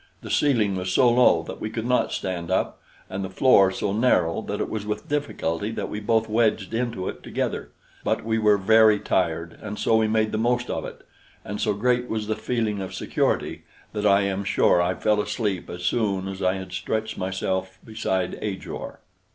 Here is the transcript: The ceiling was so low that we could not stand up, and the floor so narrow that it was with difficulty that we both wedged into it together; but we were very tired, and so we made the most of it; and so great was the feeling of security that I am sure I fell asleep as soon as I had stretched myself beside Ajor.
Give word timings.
The 0.23 0.31
ceiling 0.31 0.75
was 0.75 0.91
so 0.91 1.07
low 1.11 1.43
that 1.43 1.61
we 1.61 1.69
could 1.69 1.85
not 1.85 2.11
stand 2.11 2.49
up, 2.49 2.81
and 3.07 3.23
the 3.23 3.29
floor 3.29 3.69
so 3.69 3.93
narrow 3.93 4.41
that 4.41 4.59
it 4.59 4.67
was 4.67 4.83
with 4.83 5.07
difficulty 5.07 5.69
that 5.73 5.89
we 5.89 5.99
both 5.99 6.27
wedged 6.27 6.73
into 6.73 7.07
it 7.07 7.21
together; 7.21 7.69
but 8.03 8.25
we 8.25 8.39
were 8.39 8.57
very 8.57 8.99
tired, 8.99 9.59
and 9.61 9.77
so 9.77 9.97
we 9.97 10.07
made 10.07 10.31
the 10.31 10.39
most 10.39 10.71
of 10.71 10.85
it; 10.85 11.05
and 11.45 11.61
so 11.61 11.75
great 11.75 12.09
was 12.09 12.25
the 12.25 12.35
feeling 12.35 12.81
of 12.81 12.95
security 12.95 13.63
that 13.93 14.07
I 14.07 14.21
am 14.21 14.43
sure 14.43 14.81
I 14.81 14.95
fell 14.95 15.21
asleep 15.21 15.69
as 15.69 15.83
soon 15.83 16.27
as 16.27 16.41
I 16.41 16.55
had 16.55 16.71
stretched 16.71 17.15
myself 17.19 17.77
beside 17.85 18.39
Ajor. 18.41 19.01